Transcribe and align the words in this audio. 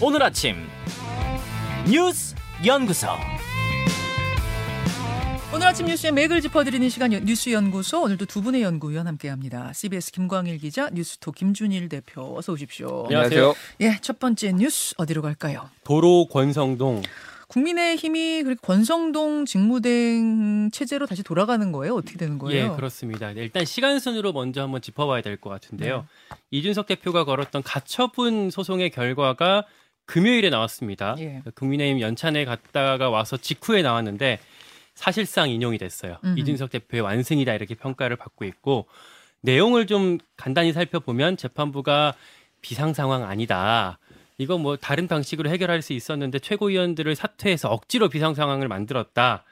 오늘 0.00 0.22
아침 0.22 0.56
뉴스 1.90 2.34
연구소 2.66 3.08
오늘 5.54 5.68
아침 5.68 5.86
뉴스의 5.86 6.12
맥을 6.12 6.40
짚어드리는 6.40 6.88
시간 6.88 7.10
뉴스 7.10 7.50
연구소 7.52 8.02
오늘도 8.02 8.26
두 8.26 8.42
분의 8.42 8.62
연구위원 8.62 9.06
함께합니다. 9.06 9.72
CBS 9.72 10.10
김광일 10.10 10.58
기자, 10.58 10.90
뉴스토 10.90 11.30
김준일 11.30 11.88
대표 11.88 12.36
어서 12.36 12.52
오십시오. 12.52 13.04
안녕하세요. 13.04 13.54
예, 13.82 13.98
첫 14.00 14.18
번째 14.18 14.52
뉴스 14.52 14.94
어디로 14.98 15.22
갈까요? 15.22 15.70
도로 15.84 16.26
권성동 16.26 17.02
국민의힘이 17.46 18.42
그렇게 18.42 18.58
권성동 18.60 19.44
직무대행 19.44 20.70
체제로 20.72 21.06
다시 21.06 21.22
돌아가는 21.22 21.70
거예요? 21.70 21.94
어떻게 21.94 22.18
되는 22.18 22.36
거예요? 22.38 22.72
예, 22.72 22.76
그렇습니다. 22.76 23.32
네, 23.32 23.42
일단 23.42 23.64
시간 23.64 24.00
순으로 24.00 24.32
먼저 24.32 24.60
한번 24.62 24.82
짚어봐야 24.82 25.22
될 25.22 25.36
것 25.36 25.50
같은데요. 25.50 26.04
이준석 26.50 26.86
대표가 26.88 27.24
걸었던 27.24 27.62
가처분 27.62 28.50
소송의 28.50 28.90
결과가 28.90 29.64
금요일에 30.06 30.50
나왔습니다. 30.50 31.16
예. 31.18 31.42
국민의힘 31.54 32.00
연찬에 32.00 32.44
갔다가 32.44 33.10
와서 33.10 33.36
직후에 33.36 33.82
나왔는데 33.82 34.38
사실상 34.94 35.50
인용이 35.50 35.78
됐어요. 35.78 36.18
음흠. 36.24 36.38
이준석 36.38 36.70
대표의 36.70 37.00
완승이다 37.02 37.54
이렇게 37.54 37.74
평가를 37.74 38.16
받고 38.16 38.44
있고 38.44 38.86
내용을 39.40 39.86
좀 39.86 40.18
간단히 40.36 40.72
살펴보면 40.72 41.36
재판부가 41.36 42.14
비상 42.60 42.94
상황 42.94 43.24
아니다. 43.24 43.98
이거 44.38 44.58
뭐 44.58 44.76
다른 44.76 45.06
방식으로 45.08 45.50
해결할 45.50 45.82
수 45.82 45.92
있었는데 45.92 46.38
최고위원들을 46.40 47.14
사퇴해서 47.14 47.68
억지로 47.70 48.08
비상 48.08 48.34
상황을 48.34 48.68
만들었다. 48.68 49.44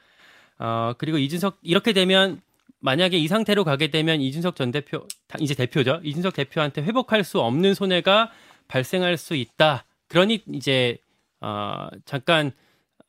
어, 0.59 0.93
그리고 0.97 1.17
이준석 1.17 1.59
이렇게 1.61 1.93
되면 1.93 2.41
만약에 2.79 3.17
이 3.17 3.27
상태로 3.27 3.63
가게 3.63 3.87
되면 3.87 4.19
이준석 4.19 4.55
전 4.55 4.71
대표 4.71 5.07
다- 5.27 5.37
이제 5.39 5.53
대표죠. 5.55 6.01
이준석 6.03 6.33
대표한테 6.33 6.81
회복할 6.83 7.23
수 7.23 7.39
없는 7.39 7.73
손해가 7.75 8.31
발생할 8.67 9.17
수 9.17 9.35
있다. 9.35 9.85
그러니 10.13 10.43
이제 10.53 10.99
어, 11.41 11.87
잠깐 12.05 12.51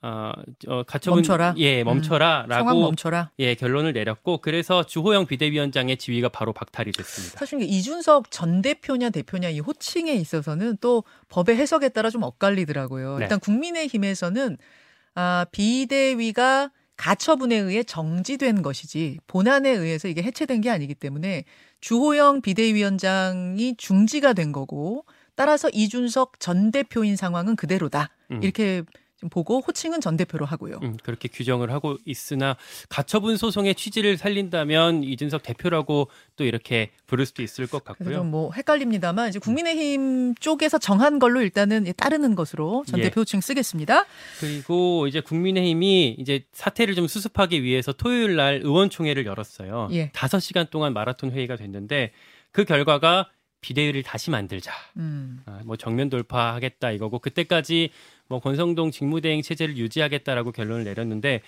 어, 0.01 0.33
어 0.69 0.83
가처분 0.85 1.19
멈춰라? 1.19 1.55
예, 1.59 1.85
멈춰라라고 1.85 2.81
멈춰라. 2.81 3.31
예, 3.39 3.55
결론을 3.55 3.93
내렸고 3.93 4.39
그래서 4.39 4.85
주호영 4.87 5.27
비대위원장의 5.27 5.99
지위가 5.99 6.31
바로 6.31 6.55
박탈이 6.55 6.93
됐습니다. 6.93 7.39
사실 7.39 7.61
이준석 7.61 8.31
전 8.31 8.63
대표냐 8.63 9.11
대표냐 9.11 9.51
이 9.51 9.61
호칭에 9.61 10.15
있어서는 10.15 10.79
또 10.81 11.05
법의 11.29 11.57
해석에 11.57 11.91
따라 11.91 12.09
좀 12.09 12.23
엇갈리더라고요. 12.23 13.19
네. 13.19 13.25
일단 13.25 13.39
국민의힘에서는 13.39 14.57
아, 15.15 15.45
비대위가 15.53 16.71
가처분에 16.97 17.57
의해 17.57 17.83
정지된 17.83 18.63
것이지 18.63 19.19
본안에 19.27 19.69
의해서 19.69 20.09
이게 20.09 20.23
해체된 20.23 20.63
게 20.63 20.71
아니기 20.71 20.95
때문에 20.95 21.45
주호영 21.83 22.41
비대위원장이 22.41 23.77
중지가 23.77 24.33
된 24.33 24.53
거고 24.53 25.05
따라서 25.35 25.69
이준석 25.73 26.41
전 26.41 26.71
대표인 26.71 27.17
상황은 27.17 27.57
그대로다. 27.57 28.11
음. 28.31 28.43
이렇게 28.43 28.83
좀 29.25 29.31
보고 29.31 29.61
호칭은 29.61 30.01
전 30.01 30.17
대표로 30.17 30.45
하고요. 30.45 30.81
음, 30.83 30.97
그렇게 31.03 31.29
규정을 31.29 31.71
하고 31.71 31.97
있으나 32.05 32.57
가처분 32.89 33.37
소송의 33.37 33.75
취지를 33.75 34.17
살린다면 34.17 35.05
이준석 35.05 35.43
대표라고 35.43 36.09
또 36.37 36.45
이렇게 36.45 36.91
부를 37.07 37.25
수도 37.25 37.43
있을 37.43 37.67
것 37.67 37.85
같고요. 37.85 38.19
좀뭐 38.19 38.53
헷갈립니다만 38.53 39.29
이제 39.29 39.39
국민의힘 39.39 40.35
쪽에서 40.35 40.79
정한 40.79 41.19
걸로 41.19 41.41
일단은 41.41 41.91
따르는 41.97 42.35
것으로 42.35 42.85
전 42.87 42.99
예. 43.01 43.05
대표 43.05 43.21
호칭 43.21 43.41
쓰겠습니다. 43.41 44.05
그리고 44.41 45.07
이제 45.07 45.21
국민의힘이 45.21 46.17
이제 46.19 46.45
사태를 46.53 46.95
좀 46.95 47.07
수습하기 47.07 47.63
위해서 47.63 47.93
토요일 47.93 48.37
날 48.37 48.61
의원총회를 48.63 49.27
열었어요. 49.27 49.89
예. 49.93 50.11
다섯 50.13 50.41
시간 50.41 50.67
동안 50.71 50.93
마라톤 50.93 51.31
회의가 51.31 51.57
됐는데 51.57 52.13
그 52.51 52.65
결과가 52.65 53.31
비대위를 53.65 54.03
다시 54.03 54.31
만들자. 54.31 54.73
음. 54.99 55.41
아, 55.47 55.63
뭐 55.65 55.77
정면 55.77 56.11
돌파하겠다 56.11 56.91
이거고 56.91 57.19
그때까지 57.19 57.89
뭐 58.29 58.39
권성동 58.41 58.91
직무대행 58.91 59.41
체제를 59.41 59.79
유지하겠다라고 59.79 60.53
결론을 60.53 60.85
내렸는데 60.85 61.41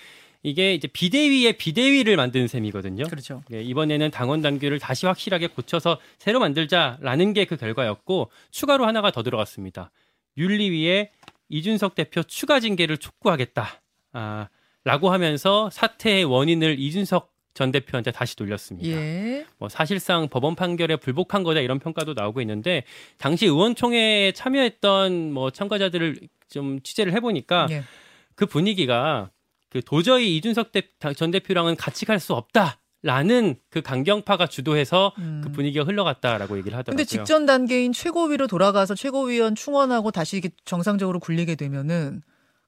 이게 0.43 0.73
이제 0.75 0.89
비대위의 0.89 1.59
비대위를 1.59 2.17
만드는 2.17 2.49
셈이거든요. 2.49 3.05
그렇죠. 3.05 3.43
예, 3.53 3.61
이번에는 3.63 4.11
당원 4.11 4.41
당규를 4.41 4.79
다시 4.79 5.05
확실하게 5.07 5.49
고쳐서 5.49 5.99
새로 6.19 6.41
만들자라는 6.41 7.33
게 7.35 7.45
그 7.45 7.57
결과였고 7.57 8.31
추가로 8.51 8.87
하나가 8.87 9.11
더 9.11 9.23
들어갔습니다. 9.23 9.91
윤리위에 10.39 11.11
이준석 11.49 11.95
대표 11.95 12.23
추가 12.23 12.61
징계를 12.61 12.97
촉구하겠다. 12.99 13.83
아, 14.13 14.49
라고 14.85 15.11
하면서 15.11 15.69
사태의 15.71 16.25
원인을 16.25 16.79
이준석 16.79 17.36
전 17.57 17.73
대표한테 17.73 18.11
다시 18.13 18.37
돌렸습니다. 18.37 18.87
예. 18.91 19.47
뭐 19.57 19.71
사실상 19.71 20.29
법원 20.29 20.55
판결에 20.55 20.97
불복한 20.97 21.43
거다 21.43 21.61
이런 21.61 21.79
평가도 21.79 22.13
나오고 22.13 22.43
있는데 22.43 22.85
당시 23.17 23.47
의원총회에 23.47 24.33
참여했던 24.33 25.33
뭐 25.33 25.51
참가자들을 25.51 26.21
좀 26.51 26.81
취재를 26.83 27.15
해보니까 27.15 27.67
예. 27.71 27.83
그 28.35 28.45
분위기가 28.45 29.31
그 29.71 29.81
도저히 29.81 30.37
이준석 30.37 30.71
대, 30.71 30.83
전 31.17 31.31
대표랑은 31.31 31.77
같이 31.77 32.05
갈 32.05 32.21
수 32.21 32.35
없다 32.35 32.79
라는 33.03 33.55
그 33.71 33.81
강경파가 33.81 34.49
주도해서 34.49 35.15
음. 35.19 35.41
그 35.43 35.51
분위기가 35.51 35.85
흘러갔다라고 35.85 36.59
얘기를 36.59 36.77
하더라고요. 36.77 36.97
근데 36.97 37.05
직전 37.05 37.47
단계인 37.47 37.93
최고위로 37.93 38.49
돌아가서 38.49 38.95
최고위원 38.95 39.55
충원하고 39.55 40.11
다시 40.11 40.43
정상적으로 40.67 41.21
굴리게 41.21 41.55
되면은 41.55 42.21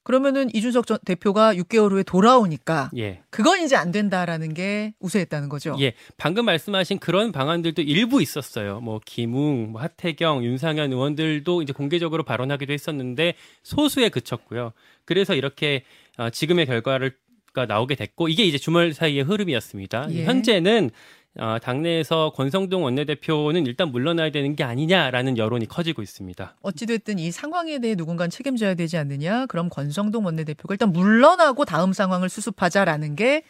그러면은 0.09 0.49
이준석 0.55 0.87
전 0.87 0.97
대표가 1.05 1.53
6개월 1.53 1.91
후에 1.91 2.01
돌아오니까 2.01 2.89
예, 2.97 3.21
그건 3.29 3.61
이제 3.61 3.75
안 3.75 3.91
된다라는 3.91 4.55
게 4.55 4.95
우세했다는 4.99 5.49
거죠. 5.49 5.77
예, 5.81 5.93
방금 6.17 6.45
말씀하신 6.45 6.97
그런 6.97 7.31
방안들도 7.31 7.83
일부 7.83 8.19
있었어요. 8.19 8.79
뭐 8.79 8.99
김웅, 9.05 9.73
뭐 9.73 9.81
하태경, 9.81 10.43
윤상현 10.43 10.91
의원들도 10.91 11.61
이제 11.61 11.73
공개적으로 11.73 12.23
발언하기도 12.23 12.73
했었는데 12.73 13.35
소수에 13.61 14.09
그쳤고요. 14.09 14.73
그래서 15.05 15.35
이렇게 15.35 15.83
어, 16.17 16.31
지금의 16.31 16.65
결과를 16.65 17.15
가 17.53 17.67
나오게 17.67 17.93
됐고 17.93 18.29
이게 18.29 18.45
이제 18.45 18.57
주말 18.57 18.93
사이의 18.93 19.23
흐름이었습니다. 19.23 20.07
예. 20.11 20.25
현재는 20.25 20.89
어, 21.37 21.57
당내에서 21.61 22.31
권성동 22.35 22.83
원내대표는 22.83 23.65
일단 23.67 23.91
물러나야 23.91 24.31
되는 24.31 24.55
게 24.55 24.63
아니냐라는 24.63 25.37
여론이 25.37 25.67
커지고 25.67 26.01
있습니다. 26.01 26.55
어찌됐든 26.61 27.19
이 27.19 27.31
상황에 27.31 27.79
대해 27.79 27.95
누군가 27.95 28.27
책임져야 28.27 28.73
되지 28.73 28.97
않느냐. 28.97 29.45
그럼 29.45 29.69
권성동 29.69 30.25
원내대표가 30.25 30.73
일단 30.73 30.91
물러나고 30.91 31.65
다음 31.65 31.93
상황을 31.93 32.29
수습하자라는 32.29 33.15
게 33.15 33.43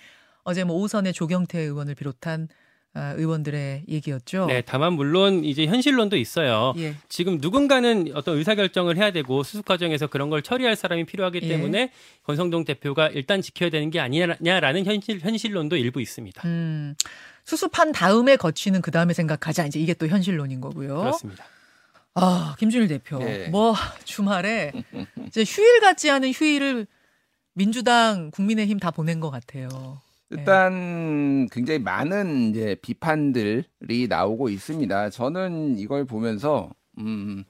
어제 0.43 0.63
뭐 0.63 0.77
오선의 0.77 1.13
조경태 1.13 1.59
의원을 1.59 1.95
비롯한 1.95 2.49
아, 2.95 3.13
의원들의 3.15 3.83
얘기였죠. 3.87 4.47
네, 4.47 4.63
다만 4.65 4.93
물론 4.93 5.45
이제 5.45 5.67
현실론도 5.67 6.17
있어요. 6.17 6.73
예. 6.77 6.95
지금 7.07 7.37
누군가는 7.39 8.11
어떤 8.15 8.35
의사결정을 8.37 8.97
해야 8.97 9.11
되고 9.11 9.43
수습 9.43 9.63
과정에서 9.65 10.07
그런 10.07 10.31
걸 10.31 10.41
처리할 10.41 10.75
사람이 10.75 11.05
필요하기 11.05 11.39
예. 11.43 11.47
때문에 11.47 11.91
권성동 12.23 12.65
대표가 12.65 13.09
일단 13.09 13.43
지켜야 13.43 13.69
되는 13.69 13.91
게 13.91 13.99
아니냐라는 13.99 14.85
현실 14.85 15.19
현실론도 15.19 15.77
일부 15.77 16.01
있습니다. 16.01 16.41
음, 16.47 16.95
수습한 17.49 17.91
다음에 17.91 18.35
거치는 18.35 18.83
그 18.83 18.91
다음에 18.91 19.15
생각하자. 19.15 19.65
이제 19.65 19.79
이게 19.79 19.95
또 19.95 20.07
현실론인 20.07 20.61
거고요. 20.61 20.99
그렇습니다. 20.99 21.45
아, 22.13 22.55
김준일 22.59 22.87
대표. 22.87 23.17
네. 23.17 23.49
뭐 23.49 23.73
주말에 24.03 24.71
이제 25.25 25.43
휴일 25.43 25.79
같지 25.79 26.11
않은 26.11 26.31
휴일을 26.31 26.85
민주당, 27.53 28.29
국민의힘 28.29 28.77
다 28.77 28.91
보낸 28.91 29.19
것 29.19 29.31
같아요. 29.31 29.99
일단 30.29 31.47
굉장히 31.51 31.79
많은 31.79 32.51
이제 32.51 32.75
비판들이 32.83 34.07
나오고 34.07 34.49
있습니다. 34.49 35.09
저는 35.09 35.79
이걸 35.79 36.05
보면서 36.05 36.69
음, 36.99 37.43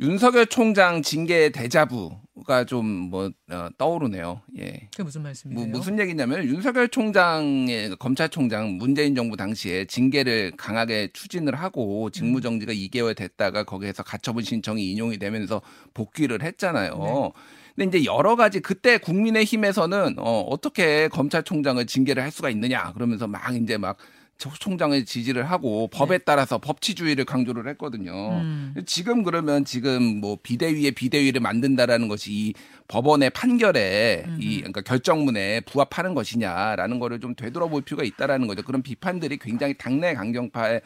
윤석열 0.00 0.46
총장 0.46 1.02
징계 1.02 1.50
대자부가 1.50 2.64
좀뭐 2.64 3.30
떠오르네요. 3.76 4.40
예. 4.58 4.88
그게 4.90 5.02
무슨 5.02 5.22
말씀이세요? 5.22 5.66
뭐, 5.66 5.78
무슨 5.78 5.98
얘기냐면 5.98 6.42
윤석열 6.44 6.88
총장의 6.88 7.96
검찰총장 7.98 8.78
문재인 8.78 9.14
정부 9.14 9.36
당시에 9.36 9.84
징계를 9.84 10.52
강하게 10.56 11.10
추진을 11.12 11.54
하고 11.54 12.08
직무 12.08 12.40
정지가 12.40 12.72
2개월 12.72 13.14
됐다가 13.14 13.64
거기에서 13.64 14.02
가처분 14.02 14.42
신청이 14.42 14.90
인용이 14.90 15.18
되면서 15.18 15.60
복귀를 15.92 16.42
했잖아요. 16.42 16.94
네. 16.98 17.30
근데 17.76 17.98
이제 17.98 18.06
여러 18.10 18.36
가지 18.36 18.60
그때 18.60 18.96
국민의힘에서는 18.96 20.16
어, 20.18 20.40
어떻게 20.48 21.08
검찰총장을 21.08 21.84
징계를 21.84 22.22
할 22.22 22.30
수가 22.30 22.48
있느냐 22.48 22.92
그러면서 22.94 23.26
막 23.26 23.54
이제 23.54 23.76
막 23.76 23.98
총장의 24.40 25.04
지지를 25.04 25.50
하고 25.50 25.88
법에 25.88 26.18
따라서 26.18 26.58
법치주의를 26.58 27.24
강조를 27.24 27.68
했거든요. 27.68 28.12
네. 28.12 28.40
음. 28.40 28.74
지금 28.86 29.22
그러면 29.22 29.64
지금 29.64 30.02
뭐 30.02 30.38
비대위에 30.42 30.92
비대위를 30.92 31.40
만든다라는 31.40 32.08
것이 32.08 32.32
이 32.32 32.54
법원의 32.88 33.30
판결에 33.30 34.24
이 34.38 34.58
그러니까 34.58 34.80
결정문에 34.80 35.60
부합하는 35.60 36.14
것이냐라는 36.14 36.98
거를 36.98 37.20
좀 37.20 37.34
되돌아볼 37.34 37.82
필요가 37.82 38.02
있다라는 38.02 38.46
거죠. 38.46 38.62
그런 38.62 38.82
비판들이 38.82 39.36
굉장히 39.38 39.74
당내 39.74 40.14
강경파의 40.14 40.80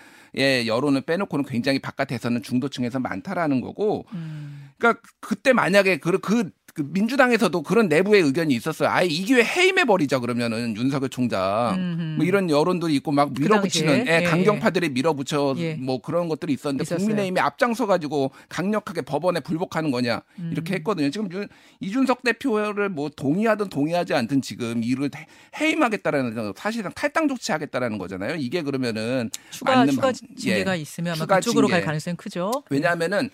여론을 0.67 1.03
빼놓고는 1.03 1.45
굉장히 1.45 1.79
바깥에서는 1.79 2.43
중도층에서 2.43 2.99
많다라는 2.99 3.61
거고. 3.61 4.05
음. 4.13 4.71
그러니까 4.79 5.01
그때 5.21 5.53
만약에 5.53 5.99
그, 5.99 6.19
그 6.19 6.51
그 6.75 6.83
민주당에서도 6.85 7.63
그런 7.63 7.89
내부의 7.89 8.21
의견이 8.23 8.53
있었어요. 8.53 8.89
아예 8.89 9.07
이 9.07 9.23
기회 9.25 9.45
해임해 9.45 9.85
버리자 9.85 10.19
그러면은 10.19 10.77
윤석열 10.77 11.09
총장 11.09 11.75
음흠. 11.79 12.03
뭐 12.17 12.25
이런 12.27 12.51
여론들이 12.51 12.97
있고 12.97 13.13
막 13.13 13.33
밀어붙이는 13.33 13.97
당시에? 13.99 14.13
예, 14.13 14.23
예, 14.23 14.25
강경파들이 14.25 14.89
밀어붙여 14.89 15.55
예. 15.59 15.75
뭐 15.75 16.01
그런 16.03 16.27
것들이 16.27 16.53
있었는데 16.53 16.83
있었어요. 16.83 16.99
국민의힘이 17.07 17.39
앞장서 17.39 17.87
가지고 17.87 18.33
강력하게 18.49 19.03
법원에 19.03 19.39
불복하는 19.39 19.93
거냐 19.93 20.23
음. 20.41 20.49
이렇게 20.53 20.75
했거든요. 20.75 21.11
지금 21.11 21.31
윤- 21.31 21.49
이준석 21.79 22.25
대표를 22.25 22.89
뭐 22.89 23.09
동의하든 23.09 23.69
동의하지 23.69 24.13
않든 24.15 24.43
지금 24.43 24.83
이를 24.83 25.11
해- 25.15 25.27
해임하겠다라는 25.61 26.55
사실상 26.57 26.91
탈당 26.93 27.29
조치하겠다라는 27.29 27.99
거잖아요. 27.99 28.35
이게 28.35 28.63
그러면은 28.63 29.31
추가 29.51 29.77
맞는 29.77 29.93
추가 29.93 30.09
방- 30.09 30.13
징계가 30.13 30.77
예. 30.77 30.81
있으면 30.83 31.13
아마 31.13 31.19
추가 31.19 31.37
그쪽으로 31.37 31.69
갈 31.69 31.79
징계. 31.79 31.87
가능성이 31.87 32.17
크죠. 32.17 32.51
왜냐하면은 32.69 33.31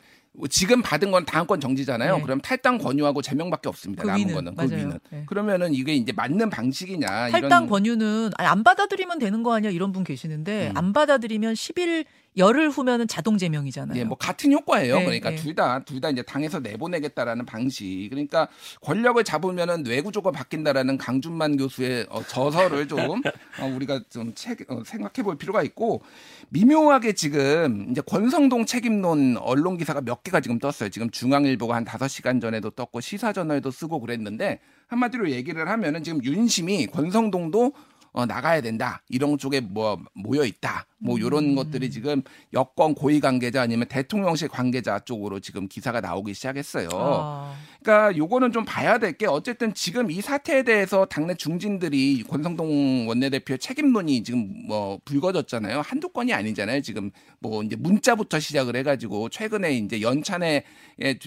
지금 0.48 0.80
받은 0.80 1.10
건 1.10 1.24
다음권 1.24 1.60
정지잖아요. 1.60 2.16
네. 2.16 2.22
그럼 2.22 2.40
탈당 2.40 2.78
권유하고 2.78 3.20
제명밖에 3.20 3.68
없습니다. 3.68 4.02
그 4.02 4.08
남은 4.08 4.20
위는, 4.20 4.34
거는 4.34 4.54
그 4.54 4.62
맞아요. 4.62 4.84
위는. 4.84 4.98
네. 5.10 5.24
그러면은 5.26 5.74
이게 5.74 5.94
이제 5.94 6.12
맞는 6.12 6.50
방식이냐 6.50 7.30
탈당 7.30 7.64
이런 7.64 7.66
권유는 7.66 8.30
아니, 8.36 8.48
안 8.48 8.62
받아들이면 8.62 9.18
되는 9.18 9.42
거 9.42 9.54
아니야 9.54 9.70
이런 9.70 9.92
분 9.92 10.04
계시는데 10.04 10.70
음. 10.70 10.76
안 10.76 10.92
받아들이면 10.92 11.54
10일 11.54 12.04
열흘 12.36 12.70
후면은 12.70 13.08
자동 13.08 13.38
제명이잖아요. 13.38 13.98
예, 13.98 14.04
뭐 14.04 14.16
같은 14.16 14.52
효과예요. 14.52 14.98
네, 14.98 15.04
그러니까 15.04 15.30
네. 15.30 15.36
둘다둘다 15.36 16.10
이제 16.10 16.22
당에서 16.22 16.60
내보내겠다라는 16.60 17.44
방식. 17.44 18.08
그러니까 18.10 18.48
권력을 18.82 19.22
잡으면은 19.24 19.82
뇌구조가 19.82 20.30
바뀐다라는 20.30 20.96
강준만 20.96 21.56
교수의 21.56 22.06
어, 22.08 22.22
저서를 22.22 22.86
좀 22.86 23.00
어, 23.00 23.66
우리가 23.74 24.00
좀 24.10 24.32
책, 24.34 24.70
어, 24.70 24.82
생각해 24.84 25.24
볼 25.24 25.36
필요가 25.36 25.62
있고 25.62 26.02
미묘하게 26.50 27.14
지금 27.14 27.88
이제 27.90 28.00
권성동 28.00 28.64
책임론 28.64 29.36
언론 29.38 29.76
기사가 29.76 30.00
몇 30.00 30.22
개가 30.22 30.40
지금 30.40 30.58
떴어요. 30.58 30.88
지금 30.88 31.10
중앙일보가 31.10 31.74
한 31.74 31.84
5시간 31.84 32.40
전에도 32.40 32.70
떴고 32.70 33.00
시사저널도 33.00 33.72
쓰고 33.72 34.00
그랬는데 34.00 34.60
한마디로 34.86 35.30
얘기를 35.30 35.68
하면은 35.68 36.02
지금 36.02 36.22
윤심이 36.22 36.86
권성동도 36.88 37.72
어, 38.12 38.26
나가야 38.26 38.60
된다. 38.60 39.02
이런 39.08 39.38
쪽에 39.38 39.60
뭐 39.60 39.98
모여 40.14 40.44
있다. 40.44 40.86
뭐 41.02 41.18
요런 41.18 41.54
것들이 41.54 41.90
지금 41.90 42.22
여권 42.52 42.94
고위 42.94 43.20
관계자 43.20 43.62
아니면 43.62 43.88
대통령실 43.88 44.48
관계자 44.48 44.98
쪽으로 44.98 45.40
지금 45.40 45.66
기사가 45.66 46.00
나오기 46.02 46.34
시작했어요. 46.34 46.88
아, 46.92 47.54
그러니까 47.82 48.16
요거는 48.18 48.52
좀 48.52 48.64
봐야 48.64 48.98
될 48.98 49.10
게 49.20 49.26
어쨌든 49.26 49.74
지금 49.74 50.10
이 50.10 50.20
사태에 50.20 50.62
대해서 50.62 51.04
당내 51.04 51.34
중진들이 51.34 52.24
권성동 52.28 53.08
원내대표의 53.08 53.58
책임론이 53.58 54.22
지금 54.22 54.66
뭐 54.66 54.98
불거졌잖아요. 55.04 55.80
한두 55.80 56.08
건이 56.10 56.32
아니잖아요. 56.32 56.80
지금 56.82 57.10
뭐 57.38 57.62
이제 57.62 57.76
문자부터 57.76 58.38
시작을 58.40 58.76
해가지고 58.76 59.28
최근에 59.30 59.72
이제 59.74 60.00
연찬에 60.00 60.64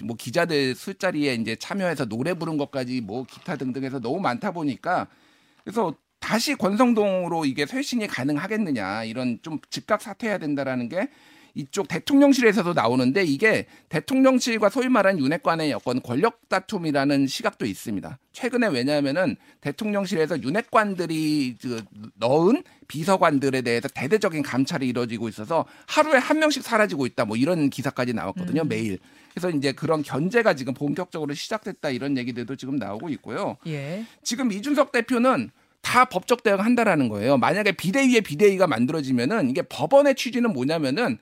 뭐 0.04 0.16
기자들 0.16 0.74
술자리에 0.74 1.34
이제 1.34 1.56
참여해서 1.56 2.06
노래 2.06 2.34
부른 2.34 2.56
것까지 2.56 3.00
뭐 3.00 3.24
기타 3.24 3.56
등등해서 3.56 4.00
너무 4.00 4.20
많다 4.20 4.50
보니까 4.52 5.06
그래서 5.64 5.94
다시 6.24 6.54
권성동으로 6.54 7.44
이게 7.44 7.66
쇄신이 7.66 8.06
가능하겠느냐 8.06 9.04
이런 9.04 9.38
좀 9.42 9.58
즉각 9.68 10.00
사퇴해야 10.00 10.38
된다라는 10.38 10.88
게 10.88 11.10
이쪽 11.52 11.86
대통령실에서도 11.86 12.72
나오는데 12.72 13.24
이게 13.24 13.66
대통령실과 13.90 14.70
소위 14.70 14.88
말하는 14.88 15.20
윤핵관의 15.20 15.70
여건 15.70 16.00
권력 16.00 16.48
다툼이라는 16.48 17.26
시각도 17.26 17.66
있습니다. 17.66 18.18
최근에 18.32 18.68
왜냐하면은 18.68 19.36
대통령실에서 19.60 20.42
윤핵관들이 20.42 21.56
그 21.60 21.84
넣은 22.14 22.64
비서관들에 22.88 23.60
대해서 23.60 23.86
대대적인 23.88 24.42
감찰이 24.42 24.88
이루어지고 24.88 25.28
있어서 25.28 25.66
하루에 25.86 26.16
한 26.16 26.38
명씩 26.38 26.62
사라지고 26.62 27.04
있다 27.04 27.26
뭐 27.26 27.36
이런 27.36 27.68
기사까지 27.68 28.14
나왔거든요 28.14 28.62
음. 28.62 28.68
매일. 28.68 28.98
그래서 29.34 29.50
이제 29.50 29.72
그런 29.72 30.02
견제가 30.02 30.54
지금 30.54 30.72
본격적으로 30.72 31.34
시작됐다 31.34 31.90
이런 31.90 32.16
얘기들도 32.16 32.56
지금 32.56 32.76
나오고 32.76 33.10
있고요. 33.10 33.58
예. 33.66 34.06
지금 34.22 34.50
이준석 34.50 34.90
대표는 34.90 35.50
다 35.84 36.06
법적 36.06 36.42
대응한다라는 36.42 37.08
거예요. 37.08 37.36
만약에 37.36 37.72
비대위에 37.72 38.22
비대위가 38.22 38.66
만들어지면은 38.66 39.50
이게 39.50 39.62
법원의 39.62 40.16
취지는 40.16 40.52
뭐냐면은 40.52 41.18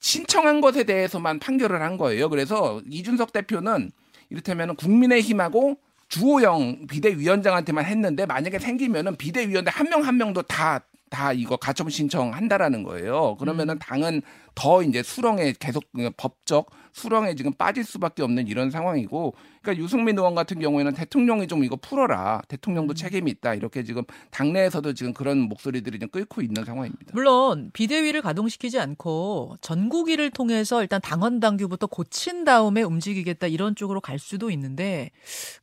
신청한 0.00 0.60
것에 0.60 0.84
대해서만 0.84 1.38
판결을 1.38 1.80
한 1.80 1.96
거예요. 1.96 2.28
그래서 2.28 2.82
이준석 2.90 3.32
대표는 3.32 3.90
이를테면 4.28 4.76
국민의힘하고 4.76 5.78
주호영 6.08 6.86
비대위원장한테만 6.88 7.84
했는데 7.84 8.26
만약에 8.26 8.58
생기면은 8.58 9.16
비대위원장 9.16 9.72
한 9.74 9.88
명 9.88 10.02
한 10.06 10.16
명도 10.18 10.42
다 10.42 10.84
다 11.16 11.32
이거 11.32 11.56
가처분 11.56 11.90
신청 11.90 12.34
한다라는 12.34 12.82
거예요. 12.82 13.36
그러면은 13.38 13.78
당은 13.78 14.20
더 14.54 14.82
이제 14.82 15.02
수렁에 15.02 15.54
계속 15.58 15.84
그 15.94 16.10
법적 16.14 16.68
수렁에 16.92 17.34
지금 17.34 17.54
빠질 17.54 17.84
수밖에 17.84 18.22
없는 18.22 18.46
이런 18.48 18.70
상황이고, 18.70 19.34
그러니까 19.62 19.82
유승민 19.82 20.18
의원 20.18 20.34
같은 20.34 20.60
경우에는 20.60 20.92
대통령이 20.92 21.46
좀 21.46 21.64
이거 21.64 21.76
풀어라, 21.76 22.42
대통령도 22.48 22.92
책임이 22.92 23.30
있다 23.30 23.54
이렇게 23.54 23.82
지금 23.82 24.02
당내에서도 24.30 24.92
지금 24.92 25.14
그런 25.14 25.38
목소리들이 25.38 25.98
좀 25.98 26.10
끓고 26.10 26.42
있는 26.42 26.66
상황입니다. 26.66 27.12
물론 27.14 27.70
비대위를 27.72 28.20
가동시키지 28.20 28.78
않고 28.78 29.56
전국위를 29.62 30.30
통해서 30.30 30.82
일단 30.82 31.00
당원 31.00 31.40
당규부터 31.40 31.86
고친 31.86 32.44
다음에 32.44 32.82
움직이겠다 32.82 33.46
이런 33.46 33.74
쪽으로 33.74 34.02
갈 34.02 34.18
수도 34.18 34.50
있는데 34.50 35.10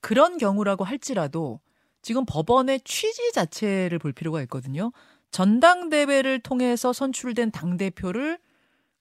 그런 0.02 0.40
경우라고 0.40 0.84
할지라도 0.84 1.60
지금 2.04 2.26
법원의 2.26 2.82
취지 2.84 3.32
자체를 3.32 3.98
볼 3.98 4.12
필요가 4.12 4.42
있거든요. 4.42 4.92
전당대회를 5.34 6.40
통해서 6.40 6.94
선출된 6.94 7.52
당 7.52 7.76
대표를 7.76 8.38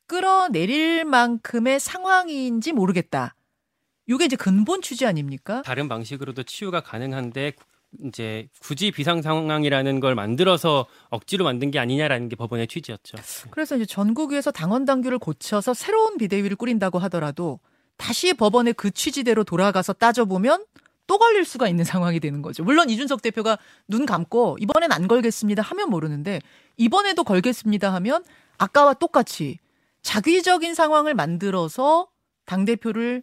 끌어내릴 0.06 1.04
만큼의 1.04 1.78
상황인지 1.78 2.72
모르겠다. 2.72 3.34
이게 4.08 4.24
이제 4.24 4.34
근본 4.36 4.82
취지 4.82 5.06
아닙니까? 5.06 5.62
다른 5.62 5.88
방식으로도 5.88 6.42
치유가 6.42 6.80
가능한데 6.80 7.52
구- 7.52 7.64
이제 8.08 8.48
굳이 8.60 8.90
비상 8.90 9.20
상황이라는 9.22 10.00
걸 10.00 10.14
만들어서 10.14 10.86
억지로 11.10 11.44
만든 11.44 11.70
게 11.70 11.78
아니냐라는 11.78 12.28
게 12.30 12.36
법원의 12.36 12.66
취지였죠. 12.66 13.18
그래서 13.50 13.76
이제 13.76 13.84
전국위에서 13.84 14.50
당원 14.50 14.84
당규를 14.86 15.18
고쳐서 15.18 15.74
새로운 15.74 16.16
비대위를 16.16 16.56
꾸린다고 16.56 16.98
하더라도 17.00 17.60
다시 17.98 18.32
법원의 18.34 18.72
그 18.74 18.90
취지대로 18.90 19.44
돌아가서 19.44 19.92
따져보면 19.92 20.64
또 21.06 21.18
걸릴 21.18 21.44
수가 21.44 21.68
있는 21.68 21.84
상황이 21.84 22.20
되는 22.20 22.42
거죠. 22.42 22.64
물론 22.64 22.90
이준석 22.90 23.22
대표가 23.22 23.58
눈 23.88 24.06
감고 24.06 24.58
이번엔 24.60 24.92
안 24.92 25.08
걸겠습니다 25.08 25.62
하면 25.62 25.90
모르는데 25.90 26.40
이번에도 26.76 27.24
걸겠습니다 27.24 27.92
하면 27.94 28.24
아까와 28.58 28.94
똑같이 28.94 29.58
자기적인 30.02 30.74
상황을 30.74 31.14
만들어서 31.14 32.08
당 32.44 32.64
대표를 32.64 33.22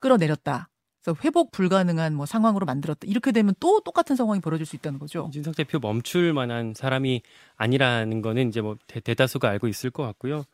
끌어내렸다. 0.00 0.68
그래서 1.02 1.18
회복 1.24 1.52
불가능한 1.52 2.14
뭐 2.14 2.26
상황으로 2.26 2.66
만들었다. 2.66 3.00
이렇게 3.06 3.30
되면 3.30 3.54
또 3.60 3.80
똑같은 3.80 4.16
상황이 4.16 4.40
벌어질 4.40 4.66
수 4.66 4.74
있다는 4.74 4.98
거죠. 4.98 5.26
이준석 5.28 5.54
대표 5.54 5.78
멈출 5.78 6.32
만한 6.32 6.74
사람이 6.74 7.22
아니라는 7.56 8.22
거는 8.22 8.48
이제 8.48 8.60
뭐 8.60 8.76
대, 8.88 8.98
대다수가 8.98 9.48
알고 9.48 9.68
있을 9.68 9.90
것 9.90 10.02
같고요. 10.02 10.44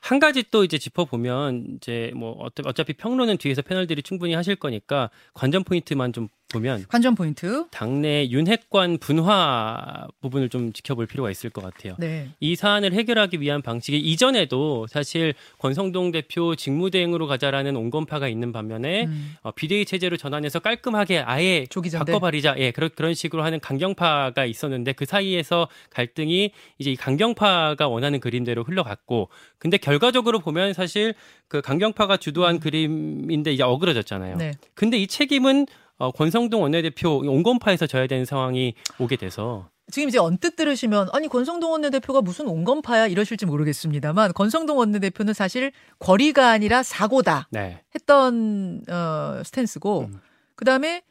한 0.00 0.18
가지 0.18 0.42
또 0.50 0.64
이제 0.64 0.78
짚어보면 0.78 1.76
이제 1.76 2.12
뭐 2.16 2.36
어차- 2.46 2.66
어차피 2.66 2.94
평론은 2.94 3.36
뒤에서 3.38 3.62
패널들이 3.62 4.02
충분히 4.02 4.34
하실 4.34 4.56
거니까 4.56 5.10
관전 5.34 5.64
포인트만 5.64 6.12
좀 6.12 6.28
보면 6.50 6.84
관전 6.88 7.14
포인트. 7.14 7.66
당내 7.70 8.28
윤핵관 8.30 8.98
분화 8.98 10.06
부분을 10.20 10.48
좀 10.48 10.72
지켜볼 10.72 11.06
필요가 11.06 11.30
있을 11.30 11.50
것 11.50 11.62
같아요. 11.62 11.94
네. 11.98 12.28
이 12.40 12.56
사안을 12.56 12.92
해결하기 12.92 13.40
위한 13.40 13.62
방식이 13.62 13.98
이전에도 13.98 14.86
사실 14.88 15.34
권성동 15.58 16.10
대표 16.10 16.54
직무대행으로 16.56 17.26
가자라는 17.26 17.76
온건파가 17.76 18.28
있는 18.28 18.52
반면에 18.52 19.04
음. 19.04 19.36
어, 19.42 19.52
비대위 19.52 19.84
체제로 19.84 20.16
전환해서 20.16 20.58
깔끔하게 20.58 21.20
아예 21.20 21.66
조기전대. 21.70 22.12
바꿔버리자. 22.12 22.56
예, 22.58 22.70
그런 22.72 22.90
그런 22.94 23.14
식으로 23.14 23.44
하는 23.44 23.60
강경파가 23.60 24.44
있었는데 24.44 24.92
그 24.92 25.04
사이에서 25.04 25.68
갈등이 25.90 26.50
이제 26.78 26.90
이 26.90 26.96
강경파가 26.96 27.88
원하는 27.88 28.20
그림대로 28.20 28.64
흘러갔고, 28.64 29.28
근데 29.58 29.76
결과적으로 29.76 30.40
보면 30.40 30.72
사실 30.72 31.14
그 31.48 31.60
강경파가 31.60 32.16
주도한 32.16 32.60
그림인데 32.60 33.52
이제 33.52 33.62
어그러졌잖아요. 33.62 34.34
음. 34.34 34.38
네. 34.38 34.52
근데 34.74 34.98
이 34.98 35.06
책임은 35.06 35.66
어, 36.00 36.10
권성동 36.10 36.62
원내대표 36.62 37.18
온건파에서 37.18 37.86
져야 37.86 38.06
되는 38.06 38.24
상황이 38.24 38.74
오게 38.98 39.16
돼서 39.16 39.68
지금 39.92 40.08
이제 40.08 40.18
언뜻 40.18 40.56
들으시면 40.56 41.10
아니 41.12 41.28
권성동 41.28 41.72
원내대표가 41.72 42.22
무슨 42.22 42.48
온건파야 42.48 43.06
이러실지 43.06 43.44
모르겠습니다만 43.44 44.32
권성동 44.32 44.78
원내대표는 44.78 45.34
사실 45.34 45.72
거리가 45.98 46.48
아니라 46.48 46.82
사고다 46.82 47.48
네. 47.50 47.82
했던 47.94 48.82
어, 48.88 49.42
스탠스고 49.44 50.08
음. 50.10 50.20
그다음에 50.54 51.02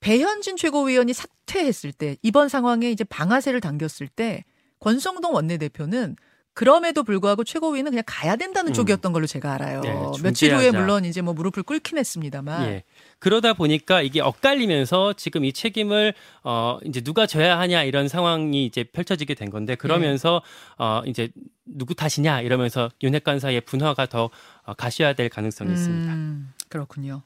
배현진 0.00 0.56
최고위원이 0.56 1.12
사퇴했을 1.12 1.92
때 1.92 2.16
이번 2.22 2.48
상황에 2.48 2.90
이제 2.90 3.04
방아쇠를 3.04 3.60
당겼을 3.60 4.08
때 4.08 4.44
권성동 4.80 5.34
원내대표는 5.34 6.16
그럼에도 6.54 7.02
불구하고 7.02 7.44
최고위는 7.44 7.90
그냥 7.90 8.04
가야 8.06 8.36
된다는 8.36 8.72
음. 8.72 8.74
쪽이었던 8.74 9.12
걸로 9.12 9.26
제가 9.26 9.52
알아요. 9.52 9.80
네, 9.80 9.94
며칠 10.22 10.54
후에. 10.54 10.70
물론 10.70 11.04
이제 11.04 11.22
뭐 11.22 11.34
무릎을 11.34 11.62
꿇긴 11.62 11.98
했습니다만 11.98 12.68
예. 12.68 12.84
그러다 13.22 13.52
보니까 13.52 14.02
이게 14.02 14.20
엇갈리면서 14.20 15.12
지금 15.12 15.44
이 15.44 15.52
책임을 15.52 16.12
어 16.42 16.80
이제 16.84 17.00
누가 17.00 17.24
져야 17.24 17.56
하냐 17.60 17.84
이런 17.84 18.08
상황이 18.08 18.66
이제 18.66 18.82
펼쳐지게 18.82 19.34
된 19.34 19.48
건데 19.48 19.76
그러면서 19.76 20.42
어 20.76 21.02
이제 21.06 21.28
누구 21.64 21.94
탓이냐 21.94 22.40
이러면서 22.40 22.90
윤핵관 23.00 23.38
사이의 23.38 23.60
분화가 23.60 24.06
더 24.06 24.28
어, 24.64 24.74
가셔야 24.74 25.12
될 25.12 25.28
가능성이 25.28 25.72
있습니다. 25.72 26.12
음, 26.12 26.52
그렇군요. 26.68 27.22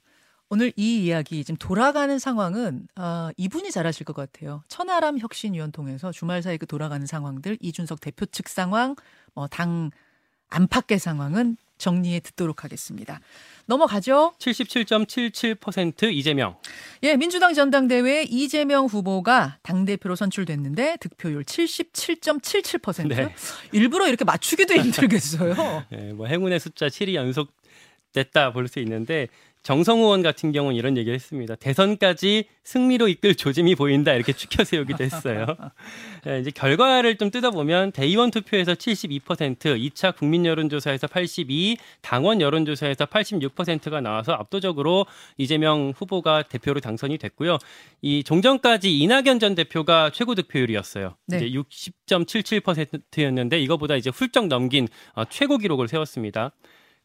오늘 0.50 0.70
이 0.76 1.02
이야기 1.02 1.42
지금 1.42 1.56
돌아가는 1.56 2.18
상황은 2.18 2.88
아, 2.96 3.30
이분이 3.38 3.70
잘하실 3.70 4.04
것 4.04 4.14
같아요. 4.14 4.62
천하람 4.68 5.18
혁신위원 5.18 5.72
통해서 5.72 6.12
주말 6.12 6.42
사이 6.42 6.58
그 6.58 6.66
돌아가는 6.66 7.06
상황들 7.06 7.56
이준석 7.62 8.02
대표 8.02 8.26
측 8.26 8.50
상황, 8.50 8.96
뭐당 9.32 9.92
안팎의 10.50 10.98
상황은 10.98 11.56
정리해 11.78 12.20
듣도록 12.20 12.64
하겠습니다. 12.64 13.20
넘어가죠. 13.66 14.34
77.77% 14.38 16.12
이재명. 16.12 16.56
예, 17.02 17.16
민주당 17.16 17.52
전당대회 17.54 18.22
이재명 18.24 18.86
후보가 18.86 19.58
당대표로 19.62 20.14
선출됐는데 20.16 20.98
득표율 21.00 21.42
77.77%. 21.44 23.08
네. 23.08 23.34
일부러 23.72 24.06
이렇게 24.08 24.24
맞추기도 24.24 24.74
힘들겠어요. 24.80 25.84
예, 25.92 25.96
뭐 26.12 26.26
행운의 26.26 26.60
숫자 26.60 26.86
7이 26.86 27.14
연속 27.14 27.52
됐다 28.12 28.52
볼 28.52 28.68
수 28.68 28.78
있는데 28.80 29.28
정성우 29.66 30.04
의원 30.04 30.22
같은 30.22 30.52
경우는 30.52 30.76
이런 30.76 30.96
얘기를 30.96 31.12
했습니다. 31.12 31.56
대선까지 31.56 32.44
승리로 32.62 33.08
이끌 33.08 33.34
조짐이 33.34 33.74
보인다 33.74 34.12
이렇게 34.12 34.32
추켜 34.32 34.62
세우기도 34.62 35.02
했어요. 35.02 35.44
예, 36.28 36.38
이제 36.38 36.52
결과를 36.52 37.16
좀 37.16 37.32
뜯어보면 37.32 37.90
대의원 37.90 38.30
투표에서 38.30 38.74
72%, 38.74 39.58
2차 39.58 40.14
국민 40.14 40.46
여론조사에서 40.46 41.08
82, 41.08 41.78
당원 42.00 42.40
여론조사에서 42.40 43.06
86%가 43.06 44.00
나와서 44.00 44.34
압도적으로 44.34 45.04
이재명 45.36 45.92
후보가 45.96 46.42
대표로 46.42 46.78
당선이 46.78 47.18
됐고요. 47.18 47.58
이 48.02 48.22
종전까지 48.22 48.96
이낙연 48.96 49.40
전 49.40 49.56
대표가 49.56 50.10
최고 50.10 50.36
득표율이었어요. 50.36 51.16
네. 51.26 51.38
이제 51.38 51.50
60.77%였는데 52.06 53.58
이거보다 53.58 53.96
이제 53.96 54.10
훌쩍 54.10 54.46
넘긴 54.46 54.86
어, 55.14 55.24
최고 55.24 55.58
기록을 55.58 55.88
세웠습니다. 55.88 56.52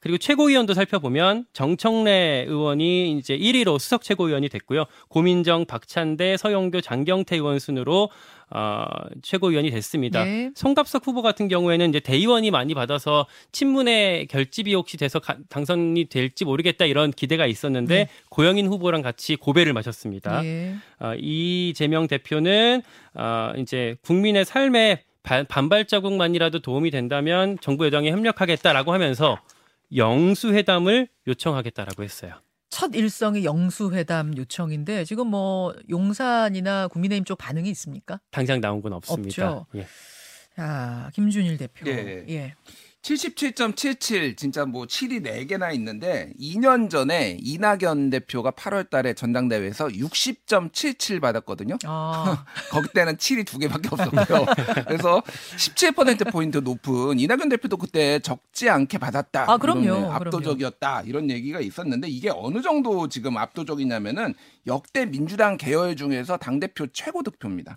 그리고 0.02 0.18
최고위원도 0.18 0.74
살펴보면 0.74 1.46
정청래 1.54 2.46
의원이 2.48 3.18
이제 3.20 3.38
1위로 3.38 3.78
수석 3.80 4.02
최고위원이 4.02 4.50
됐고요. 4.50 4.86
고민정, 5.10 5.66
박찬대, 5.66 6.38
서영교, 6.38 6.82
장경태 6.82 7.36
의원 7.36 7.60
순으로 7.60 8.10
어, 8.50 8.86
최고위원이 9.22 9.70
됐습니다. 9.70 10.26
네. 10.26 10.50
송갑석 10.56 11.06
후보 11.06 11.22
같은 11.22 11.48
경우에는 11.48 11.88
이제 11.90 12.00
대의원이 12.00 12.50
많이 12.52 12.74
받아서 12.74 13.28
친문의 13.52 14.26
결집이 14.26 14.74
혹시 14.74 14.98
돼서 14.98 15.20
가- 15.20 15.38
당선이 15.50 16.06
될지 16.06 16.46
모르겠다 16.46 16.86
이런 16.86 17.12
기대가 17.12 17.46
있었는데 17.46 17.96
네. 17.96 18.08
고영인 18.30 18.68
후보랑 18.68 19.04
같이 19.04 19.36
고배를 19.36 19.72
마셨습니다. 19.74 20.44
예. 20.44 20.74
어, 21.00 21.14
이재명 21.18 22.08
대표는 22.08 22.82
어, 23.14 23.52
이제 23.58 23.96
국민의 24.02 24.46
삶에 24.46 25.04
반- 25.24 25.46
반발 25.46 25.86
자국만이라도 25.86 26.60
도움이 26.60 26.90
된다면 26.90 27.58
정부 27.62 27.86
여당에 27.86 28.10
협력하겠다라고 28.12 28.92
하면서 28.92 29.38
영수회담을 29.96 31.08
요청하겠다라고 31.28 32.04
했어요. 32.04 32.36
첫 32.70 32.96
일성이 32.96 33.44
영수회담 33.44 34.38
요청인데 34.38 35.04
지금 35.04 35.28
뭐 35.28 35.76
용산이나 35.90 36.88
국민의힘 36.88 37.26
쪽 37.26 37.38
반응이 37.38 37.70
있습니까? 37.72 38.22
당장 38.32 38.62
나온 38.62 38.82
건 38.82 38.94
없습니다. 38.94 39.52
없죠. 39.52 39.66
예. 39.76 39.86
자, 40.56 41.10
김준일 41.14 41.58
대표. 41.58 41.90
예. 41.90 42.26
예. 42.30 42.56
77.77 43.02 44.38
진짜 44.38 44.66
뭐 44.66 44.86
7이 44.86 45.24
4개나 45.26 45.74
있는데 45.74 46.32
2년 46.40 46.90
전에 46.90 47.38
이낙연 47.42 48.12
대표가 48.12 48.52
8월 48.52 48.90
달에 48.90 49.14
전당대회에서 49.14 49.88
60.77 49.88 51.20
받았거든요. 51.20 51.78
아, 51.86 52.46
거기 52.70 52.90
때는 52.94 53.18
7이 53.18 53.46
두 53.46 53.58
개밖에 53.58 53.90
없었고요. 53.92 54.46
그래서 54.86 55.22
17% 55.58 56.32
포인트 56.32 56.60
높은 56.60 57.20
이낙연 57.20 57.50
대표도 57.50 57.78
그때 57.78 58.20
적지 58.20 58.70
않게 58.70 59.00
받았다. 59.00 59.46
아, 59.52 59.58
그럼요. 59.58 59.82
이런, 59.82 59.96
네, 59.96 60.00
그럼요. 60.02 60.16
압도적이었다. 60.16 61.02
이런 61.06 61.32
얘기가 61.32 61.60
있었는데 61.60 62.08
이게 62.08 62.30
어느 62.32 62.62
정도 62.62 63.10
지금 63.10 63.36
압도적이냐면은 63.38 64.36
역대 64.68 65.06
민주당 65.06 65.58
계열 65.58 65.96
중에서 65.96 66.38
당 66.38 66.60
대표 66.60 66.86
최고 66.94 67.24
득표입니다. 67.24 67.76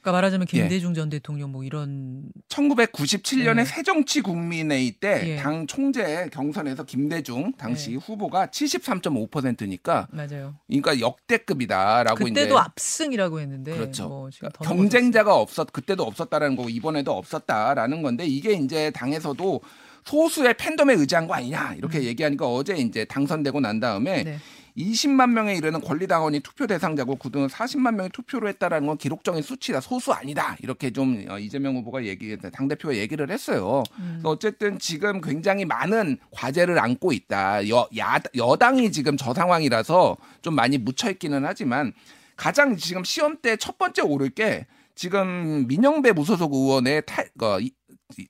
그러니까 0.00 0.12
말하자면 0.12 0.46
예. 0.54 0.60
김대중 0.60 0.94
전 0.94 1.10
대통령 1.10 1.52
뭐 1.52 1.62
이런 1.62 2.24
1997년에 2.48 3.56
네. 3.56 3.64
새정치국민회의 3.64 4.92
때 4.92 5.22
예. 5.24 5.36
당 5.36 5.66
총재 5.66 6.28
경선에서 6.32 6.84
김대중 6.84 7.52
당시 7.58 7.90
네. 7.90 7.96
후보가 7.96 8.46
73.5%니까 8.46 10.08
맞아요. 10.10 10.56
그러니까 10.66 11.00
역대급이다라고 11.00 12.24
그때도 12.24 12.58
압승이라고 12.58 13.40
했는데 13.40 13.72
그렇죠. 13.72 14.08
뭐더 14.08 14.64
경쟁자가 14.64 15.36
없었 15.36 15.70
그때도 15.70 16.02
없었다라는 16.02 16.56
거고 16.56 16.70
이번에도 16.70 17.12
없었다라는 17.12 18.02
건데 18.02 18.26
이게 18.26 18.54
이제 18.54 18.90
당에서도 18.92 19.60
소수의 20.04 20.54
팬덤에 20.54 20.94
의지한 20.94 21.26
거 21.26 21.34
아니냐 21.34 21.74
이렇게 21.76 22.02
얘기하니까 22.04 22.46
어제 22.46 22.74
이제 22.74 23.04
당선되고 23.04 23.60
난 23.60 23.80
다음에 23.80 24.20
음. 24.20 24.24
네. 24.24 24.38
20만 24.76 25.30
명에 25.30 25.54
이르는 25.54 25.80
권리당원이 25.80 26.40
투표 26.40 26.66
대상자고 26.66 27.16
그동안 27.16 27.48
40만 27.48 27.94
명이 27.94 28.10
투표를 28.10 28.48
했다라는 28.50 28.86
건 28.86 28.96
기록적인 28.98 29.42
수치다 29.42 29.80
소수 29.80 30.12
아니다 30.12 30.56
이렇게 30.60 30.90
좀 30.90 31.24
어, 31.28 31.38
이재명 31.38 31.76
후보가 31.76 32.04
얘기 32.04 32.36
당 32.52 32.68
대표가 32.68 32.96
얘기를 32.96 33.30
했어요. 33.30 33.82
음. 33.98 34.20
어쨌든 34.24 34.78
지금 34.78 35.20
굉장히 35.20 35.64
많은 35.64 36.18
과제를 36.30 36.78
안고 36.78 37.12
있다. 37.12 37.68
여, 37.68 37.88
야, 37.98 38.18
여당이 38.34 38.92
지금 38.92 39.16
저 39.16 39.32
상황이라서 39.34 40.16
좀 40.42 40.54
많이 40.54 40.78
묻혀 40.78 41.10
있기는 41.10 41.44
하지만 41.44 41.92
가장 42.36 42.76
지금 42.76 43.04
시험 43.04 43.36
때 43.36 43.56
첫 43.56 43.78
번째 43.78 44.02
오를 44.02 44.30
게 44.30 44.66
지금 44.94 45.66
민영배 45.68 46.12
무소속 46.12 46.52
의원의 46.54 47.02
탈, 47.06 47.28
어, 47.42 47.58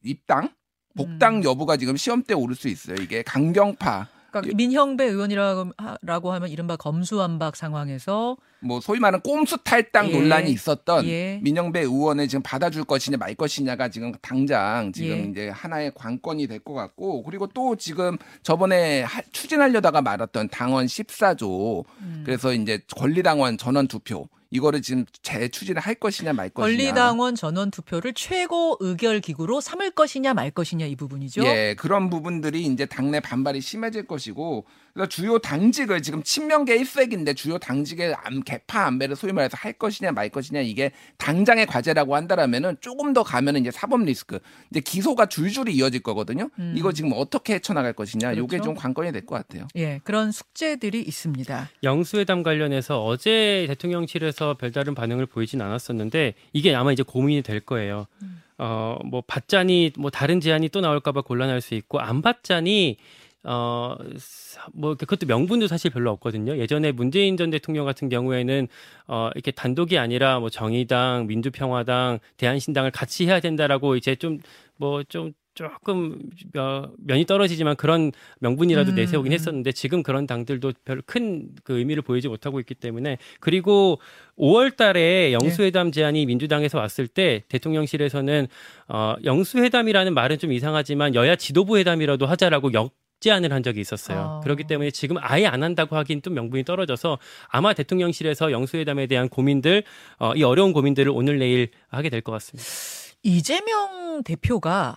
입당 0.03 0.51
복당 0.97 1.37
음. 1.37 1.45
여부가 1.45 1.77
지금 1.77 1.97
시험 1.97 2.23
때 2.23 2.35
오를 2.35 2.55
수 2.55 2.69
있어요. 2.69 2.97
이게 3.01 3.23
강경파 3.23 4.09
그러니까 4.31 4.57
민형배 4.57 5.05
의원이라고 5.05 5.73
하- 5.77 5.97
라고 6.03 6.33
하면 6.33 6.49
이른바 6.49 6.77
검수완박 6.77 7.57
상황에서 7.57 8.37
뭐 8.63 8.81
소위 8.81 9.01
말하는 9.01 9.21
꼼수 9.23 9.57
탈당 9.65 10.09
예. 10.11 10.13
논란이 10.19 10.51
있었던 10.53 11.07
예. 11.07 11.41
민영배 11.43 11.81
의원을 11.81 12.29
지금 12.29 12.43
받아줄 12.43 12.85
것이냐 12.85 13.17
말 13.17 13.35
것이냐가 13.35 13.89
지금 13.89 14.13
당장 14.21 14.93
지금 14.93 15.17
예. 15.17 15.23
이제 15.31 15.49
하나의 15.49 15.93
관건이 15.95 16.47
될 16.47 16.61
것 16.61 16.75
같고 16.75 17.23
그리고 17.23 17.47
또 17.47 17.75
지금 17.77 18.19
저번에 18.43 19.03
하- 19.03 19.23
추진하려다가 19.33 20.03
말았던 20.03 20.49
당원 20.51 20.87
14조 20.87 21.85
음. 22.01 22.23
그래서 22.25 22.53
이제 22.53 22.81
권리당원 22.97 23.57
전원 23.59 23.89
투표 23.89 24.29
이거를 24.51 24.83
지금 24.83 25.05
재추진을 25.23 25.81
할 25.81 25.95
것이냐 25.95 26.33
말 26.33 26.51
것이냐 26.51 26.77
권리당원 26.77 27.35
전원 27.37 27.71
투표를 27.71 28.15
최고 28.15 28.77
의결 28.81 29.21
기구로 29.21 29.61
삼을 29.61 29.93
것이냐 29.93 30.35
말 30.35 30.51
것이냐 30.51 30.87
이 30.87 30.97
부분이죠. 30.97 31.45
예, 31.45 31.75
그런 31.79 32.11
부분들이 32.11 32.63
이제 32.63 32.85
당내 32.87 33.21
반발이 33.21 33.61
심해질 33.61 34.07
것이고, 34.07 34.67
그래서 34.93 35.09
주요 35.09 35.39
당직을 35.39 36.03
지금 36.03 36.23
친명계 36.23 36.77
일색인데 36.77 37.35
주요 37.35 37.59
당직의 37.59 38.15
안, 38.23 38.43
개파 38.43 38.87
안배를 38.87 39.17
소위 39.17 39.33
말해서 39.33 39.57
할 39.59 39.73
것이냐 39.73 40.13
말 40.13 40.29
것이냐 40.29 40.61
이게 40.61 40.93
당장의 41.19 41.67
과제라고 41.67 42.17
한다라면은 42.17 42.77
조금 42.81 43.13
더 43.13 43.23
가면은 43.23 43.61
이제 43.61 43.71
사법 43.71 44.03
리스크, 44.03 44.41
이제 44.71 44.81
기소가 44.81 45.27
줄줄이 45.27 45.75
이어질 45.75 46.03
거거든요. 46.03 46.51
음. 46.59 46.75
이거 46.77 46.93
지금 46.93 47.13
어떻게 47.15 47.55
헤쳐나갈 47.55 47.93
것이냐, 47.93 48.37
요게 48.37 48.59
그렇죠. 48.59 48.65
좀 48.65 48.75
관건이 48.75 49.13
될 49.13 49.21
것 49.27 49.37
같아요. 49.37 49.69
예, 49.77 50.01
그런 50.03 50.33
숙제들이 50.33 51.01
있습니다. 51.03 51.69
영수회담 51.83 52.43
관련해서 52.43 53.05
어제 53.05 53.67
대통령실에서 53.69 54.55
별다른 54.55 54.95
반응을 54.95 55.27
보이진 55.27 55.61
않았었는데 55.61 56.35
이게 56.53 56.75
아마 56.75 56.93
이제 56.93 57.03
고민이 57.03 57.43
될 57.43 57.61
거예요. 57.61 58.07
어, 58.59 58.99
뭐 59.05 59.23
받자니 59.27 59.93
뭐 59.99 60.11
다른 60.11 60.41
제안이 60.41 60.69
또 60.69 60.81
나올까봐 60.81 61.23
곤란할 61.23 61.61
수 61.61 61.75
있고 61.75 62.01
안 62.01 62.21
받자니 62.23 62.97
어, 63.45 63.97
사- 64.19 64.67
뭐 64.75 64.95
그것도 64.95 65.27
명분도 65.27 65.67
사실 65.67 65.91
별로 65.91 66.11
없거든요. 66.13 66.57
예전에 66.59 66.93
문재인 66.93 67.37
전 67.37 67.51
대통령 67.51 67.85
같은 67.87 68.09
경우에는 68.09 68.69
어, 69.09 69.31
이렇게 69.35 69.51
단독이 69.51 69.99
아니라 69.99 70.41
뭐 70.41 70.51
정의당, 70.51 71.27
민주평화당, 71.27 72.19
대한신당을 72.37 72.91
같이 72.91 73.27
해야 73.27 73.41
된다라고 73.41 73.97
이제 73.97 74.15
좀 74.17 74.39
뭐 74.79 75.03
좀 75.09 75.33
조금 75.55 76.19
어, 76.57 76.89
면이 76.99 77.27
떨어지지만 77.27 77.77
그런 77.77 78.13
명분이라도 78.39 78.93
음, 78.93 78.95
내세우긴 78.95 79.33
음. 79.33 79.35
했었는데 79.35 79.73
지금 79.73 80.03
그런 80.03 80.27
당들도 80.27 80.73
별 80.87 81.03
큰 81.03 81.49
그 81.65 81.77
의미를 81.79 82.03
보이지 82.03 82.29
못하고 82.29 82.61
있기 82.61 82.75
때문에 82.77 83.19
그리고 83.41 83.99
5월 84.39 84.75
달에 84.77 85.33
영수회담 85.35 85.93
제안이 85.93 86.25
민주당에서 86.25 86.79
왔을 86.79 87.09
때 87.09 87.43
대통령실에서는 87.49 88.47
어, 88.89 89.17
영수회담이라는 89.25 90.15
말은 90.15 90.39
좀 90.39 90.53
이상하지만 90.53 91.15
여야 91.15 91.37
지도부 91.37 91.77
회담이라도 91.79 92.25
하자라고 92.27 92.73
역 92.73 92.93
제안을 93.21 93.53
한 93.53 93.63
적이 93.63 93.81
있었어요. 93.81 94.19
아. 94.19 94.41
그렇기 94.41 94.65
때문에 94.65 94.91
지금 94.91 95.17
아예 95.21 95.47
안 95.47 95.63
한다고 95.63 95.97
하긴 95.97 96.23
또 96.23 96.31
명분이 96.31 96.65
떨어져서 96.65 97.19
아마 97.49 97.73
대통령실에서 97.75 98.51
영수회담에 98.53 99.07
대한 99.07 99.29
고민들, 99.29 99.85
어, 100.19 100.35
이 100.35 100.43
어려운 100.43 100.73
고민들을 100.73 101.13
오늘 101.15 101.39
내일 101.39 101.71
하게 101.89 102.09
될 102.11 102.23
것 102.23 102.33
같습니다. 102.33 102.69
이재명 103.23 104.23
대표가 104.25 104.97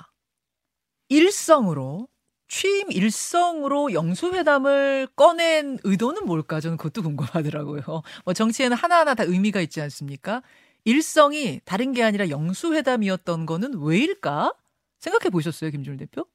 일성으로 1.10 2.08
취임 2.48 2.92
일성으로 2.92 3.94
영수회담을 3.94 5.08
꺼낸 5.16 5.80
의도는 5.84 6.26
뭘까? 6.26 6.60
저는 6.60 6.78
그것도 6.78 7.02
궁금하더라고요. 7.04 7.82
뭐 8.26 8.34
정치에는 8.34 8.78
하나하나 8.78 9.16
다 9.16 9.24
의미가 9.24 9.60
있지 9.62 9.82
않습니까? 9.82 10.44
일성이 10.86 11.60
다른 11.66 11.94
게 11.94 12.04
아니라 12.04 12.30
영수회담이었던 12.30 13.46
거는 13.46 13.80
왜일까? 13.82 14.54
생각해 15.00 15.30
보셨어요, 15.32 15.72
김준일 15.72 15.98
대표? 15.98 16.26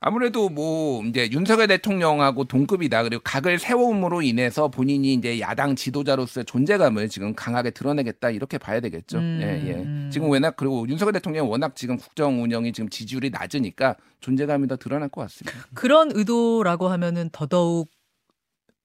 아무래도 0.00 0.48
뭐 0.48 1.02
이제 1.04 1.28
윤석열 1.30 1.66
대통령하고 1.68 2.44
동급이다. 2.44 3.02
그리고 3.02 3.22
각을 3.24 3.58
세움으로 3.58 4.22
인해서 4.22 4.68
본인이 4.68 5.14
이제 5.14 5.40
야당 5.40 5.76
지도자로서의 5.76 6.44
존재감을 6.44 7.08
지금 7.08 7.34
강하게 7.34 7.70
드러내겠다 7.70 8.30
이렇게 8.30 8.58
봐야 8.58 8.80
되겠죠. 8.80 9.18
음, 9.18 9.40
예, 9.42 9.68
예. 9.68 9.74
음. 9.74 10.10
지금 10.12 10.30
워낙 10.30 10.54
그리고 10.56 10.86
윤석열 10.88 11.12
대통령 11.12 11.50
워낙 11.50 11.74
지금 11.76 11.96
국정 11.96 12.42
운영이 12.42 12.72
지금 12.72 12.88
지지율이 12.88 13.30
낮으니까 13.30 13.96
존재감이 14.20 14.68
더 14.68 14.76
드러날 14.76 15.08
것 15.08 15.20
같습니다. 15.22 15.58
그런 15.74 16.10
의도라고 16.12 16.88
하면은 16.88 17.30
더더욱 17.32 17.90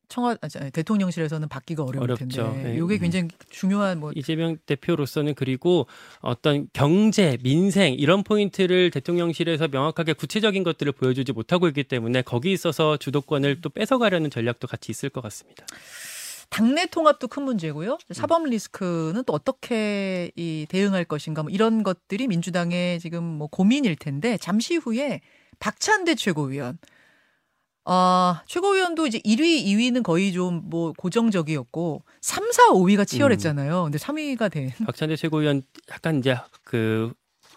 청와 0.09 0.37
아, 0.41 0.47
저, 0.47 0.69
대통령실에서는 0.69 1.47
받기가 1.47 1.83
어려울 1.83 2.03
어렵죠. 2.03 2.25
텐데 2.25 2.63
네. 2.63 2.79
이게 2.83 2.97
굉장히 2.97 3.29
중요한 3.49 3.99
뭐 3.99 4.11
이재명 4.15 4.57
대표로서는 4.65 5.33
그리고 5.35 5.87
어떤 6.21 6.67
경제, 6.73 7.37
민생 7.41 7.93
이런 7.93 8.23
포인트를 8.23 8.91
대통령실에서 8.91 9.67
명확하게 9.69 10.13
구체적인 10.13 10.63
것들을 10.63 10.91
보여주지 10.93 11.31
못하고 11.31 11.67
있기 11.67 11.83
때문에 11.85 12.21
거기 12.21 12.51
있어서 12.51 12.97
주도권을 12.97 13.61
또 13.61 13.69
뺏어가려는 13.69 14.29
전략도 14.29 14.67
같이 14.67 14.91
있을 14.91 15.09
것 15.09 15.21
같습니다. 15.21 15.65
당내 16.49 16.85
통합도 16.85 17.29
큰 17.29 17.43
문제고요. 17.43 17.97
사법 18.11 18.45
리스크는 18.45 19.23
또 19.25 19.33
어떻게 19.33 20.31
이 20.35 20.67
대응할 20.69 21.03
것인가 21.03 21.41
뭐 21.41 21.49
이런 21.49 21.81
것들이 21.81 22.27
민주당의 22.27 22.99
지금 22.99 23.23
뭐 23.23 23.47
고민일 23.47 23.95
텐데 23.95 24.37
잠시 24.37 24.75
후에 24.75 25.21
박찬대 25.59 26.13
최고위원 26.13 26.77
아, 27.85 28.41
최고위원도 28.47 29.07
이제 29.07 29.19
1위, 29.19 29.65
2위는 29.65 30.03
거의 30.03 30.31
좀 30.31 30.63
뭐 30.69 30.93
고정적이었고 30.97 32.03
3, 32.21 32.51
4, 32.51 32.63
5위가 32.71 33.05
치열했잖아요. 33.07 33.83
근데 33.83 33.97
3위가 33.97 34.51
된 34.51 34.71
박찬대 34.85 35.15
최고위원 35.17 35.63
약간 35.91 36.19
이제 36.19 36.37
그 36.63 37.13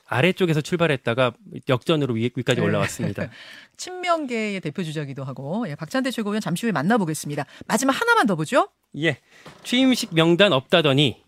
아래쪽에서 0.08 0.60
출발했다가 0.60 1.32
역전으로 1.68 2.14
위, 2.14 2.30
위까지 2.34 2.60
네. 2.60 2.66
올라왔습니다. 2.66 3.28
친명계의 3.76 4.60
대표 4.60 4.82
주자기도 4.82 5.24
하고 5.24 5.68
예, 5.68 5.74
박찬대 5.74 6.10
최고위원 6.10 6.40
잠시 6.40 6.66
후에 6.66 6.72
만나보겠습니다. 6.72 7.44
마지막 7.66 7.92
하나만 8.00 8.26
더 8.26 8.36
보죠. 8.36 8.68
예. 8.98 9.18
취임식 9.64 10.14
명단 10.14 10.52
없다더니 10.52 11.22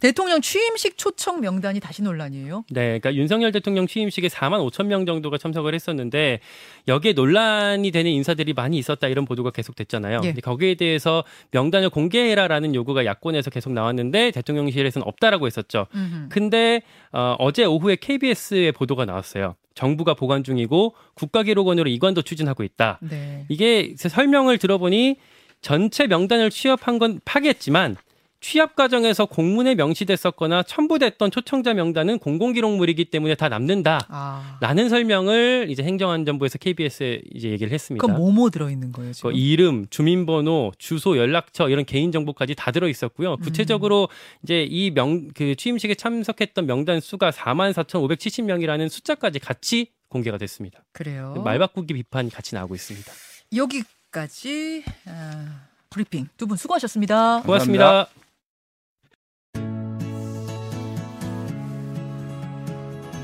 대통령 0.00 0.40
취임식 0.40 0.96
초청 0.96 1.40
명단이 1.40 1.78
다시 1.80 2.02
논란이에요. 2.02 2.64
네, 2.70 2.98
그러니까 2.98 3.14
윤석열 3.14 3.52
대통령 3.52 3.86
취임식에 3.86 4.28
4만 4.28 4.66
5천 4.70 4.86
명 4.86 5.06
정도가 5.06 5.38
참석을 5.38 5.74
했었는데 5.74 6.40
여기에 6.88 7.12
논란이 7.12 7.90
되는 7.90 8.10
인사들이 8.10 8.54
많이 8.54 8.78
있었다 8.78 9.08
이런 9.08 9.24
보도가 9.26 9.50
계속됐잖아요. 9.50 10.22
예. 10.24 10.32
거기에 10.32 10.74
대해서 10.74 11.22
명단을 11.50 11.90
공개해라라는 11.90 12.74
요구가 12.74 13.04
야권에서 13.04 13.50
계속 13.50 13.72
나왔는데 13.72 14.30
대통령실에서는 14.32 15.06
없다라고 15.06 15.46
했었죠. 15.46 15.86
음흠. 15.94 16.28
근데 16.30 16.82
어, 17.12 17.36
어제 17.38 17.64
오후에 17.64 17.96
KBS에 17.96 18.72
보도가 18.72 19.04
나왔어요. 19.04 19.54
정부가 19.74 20.14
보관 20.14 20.42
중이고 20.44 20.94
국가기록원으로 21.14 21.88
이관도 21.88 22.22
추진하고 22.22 22.64
있다. 22.64 22.98
네. 23.02 23.44
이게 23.48 23.94
설명을 23.96 24.58
들어보니 24.58 25.16
전체 25.60 26.06
명단을 26.06 26.50
취합한 26.50 26.98
건 26.98 27.20
파기했지만 27.24 27.96
취합 28.40 28.74
과정에서 28.74 29.26
공문에 29.26 29.74
명시됐었거나 29.74 30.62
첨부됐던 30.62 31.30
초청자 31.30 31.74
명단은 31.74 32.18
공공기록물이기 32.18 33.04
때문에 33.06 33.34
다 33.34 33.48
남는다. 33.50 34.06
아. 34.08 34.56
라는 34.62 34.88
설명을 34.88 35.66
이제 35.68 35.82
행정안전부에서 35.82 36.56
KBS에 36.58 37.20
이제 37.34 37.50
얘기를 37.50 37.70
했습니다. 37.72 38.04
그럼 38.06 38.18
뭐뭐 38.18 38.48
들어있는 38.50 38.92
거예요, 38.92 39.10
그 39.10 39.14
지금? 39.14 39.32
이름, 39.34 39.86
주민번호, 39.90 40.72
주소, 40.78 41.18
연락처 41.18 41.68
이런 41.68 41.84
개인 41.84 42.12
정보까지 42.12 42.54
다 42.54 42.70
들어 42.72 42.88
있었고요. 42.88 43.36
구체적으로 43.38 44.08
이제 44.42 44.62
이 44.68 44.90
명 44.90 45.28
그 45.34 45.54
취임식에 45.54 45.94
참석했던 45.94 46.66
명단 46.66 47.00
수가 47.00 47.30
44,570명이라는 47.30 48.88
숫자까지 48.88 49.38
같이 49.38 49.92
공개가 50.08 50.38
됐습니다. 50.38 50.80
그래요. 50.92 51.34
말 51.44 51.58
바꾸기 51.58 51.94
비판이 51.94 52.30
같이 52.30 52.54
나오고 52.54 52.74
있습니다. 52.74 53.12
여기까지 53.54 54.82
아, 55.06 55.66
브리핑 55.90 56.28
두 56.36 56.46
분 56.46 56.56
수고하셨습니다. 56.56 57.42
고맙습니다. 57.42 58.06